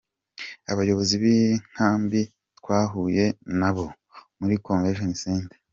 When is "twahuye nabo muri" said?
2.59-4.55